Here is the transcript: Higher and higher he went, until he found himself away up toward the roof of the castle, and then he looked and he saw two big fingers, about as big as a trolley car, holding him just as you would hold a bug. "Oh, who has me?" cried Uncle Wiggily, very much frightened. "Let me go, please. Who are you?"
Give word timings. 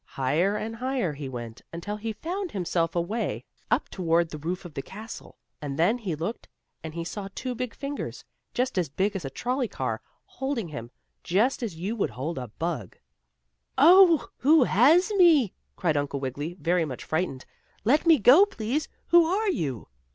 Higher 0.03 0.55
and 0.57 0.77
higher 0.77 1.13
he 1.13 1.29
went, 1.29 1.61
until 1.71 1.95
he 1.97 2.11
found 2.11 2.49
himself 2.53 2.95
away 2.95 3.45
up 3.69 3.87
toward 3.89 4.31
the 4.31 4.39
roof 4.39 4.65
of 4.65 4.73
the 4.73 4.81
castle, 4.81 5.37
and 5.61 5.77
then 5.77 5.99
he 5.99 6.15
looked 6.15 6.47
and 6.83 6.95
he 6.95 7.03
saw 7.03 7.29
two 7.35 7.53
big 7.53 7.75
fingers, 7.75 8.25
about 8.55 8.79
as 8.79 8.89
big 8.89 9.15
as 9.15 9.25
a 9.25 9.29
trolley 9.29 9.67
car, 9.67 10.01
holding 10.25 10.69
him 10.69 10.89
just 11.23 11.61
as 11.61 11.75
you 11.75 11.95
would 11.95 12.09
hold 12.09 12.39
a 12.39 12.47
bug. 12.47 12.97
"Oh, 13.77 14.29
who 14.37 14.63
has 14.63 15.11
me?" 15.19 15.53
cried 15.75 15.95
Uncle 15.97 16.19
Wiggily, 16.19 16.55
very 16.55 16.83
much 16.83 17.03
frightened. 17.03 17.45
"Let 17.83 18.07
me 18.07 18.17
go, 18.17 18.47
please. 18.47 18.89
Who 19.09 19.25
are 19.25 19.49
you?" 19.51 19.87